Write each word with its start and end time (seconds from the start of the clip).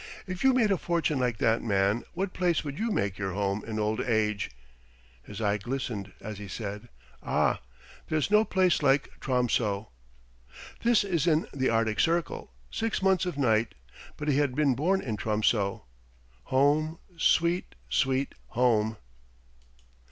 If 0.25 0.43
you 0.43 0.55
made 0.55 0.71
a 0.71 0.79
fortune 0.79 1.19
like 1.19 1.37
that 1.37 1.61
man 1.61 2.03
what 2.15 2.33
place 2.33 2.63
would 2.63 2.79
you 2.79 2.89
make 2.89 3.19
your 3.19 3.33
home 3.33 3.63
in 3.63 3.77
old 3.77 4.01
age?" 4.01 4.49
His 5.21 5.39
eye 5.39 5.57
glistened 5.59 6.11
as 6.19 6.39
he 6.39 6.47
said: 6.47 6.89
"Ah, 7.21 7.61
there's 8.09 8.31
no 8.31 8.43
place 8.43 8.81
like 8.81 9.11
Tromso." 9.19 9.89
This 10.81 11.03
is 11.03 11.27
in 11.27 11.45
the 11.53 11.69
arctic 11.69 11.99
circle, 11.99 12.51
six 12.71 13.03
months 13.03 13.27
of 13.27 13.37
night, 13.37 13.75
but 14.17 14.27
he 14.27 14.37
had 14.37 14.55
been 14.55 14.73
born 14.73 15.01
in 15.01 15.17
Tromso. 15.17 15.85
Home, 16.45 16.97
sweet, 17.15 17.75
sweet 17.87 18.33
home! 18.47 18.97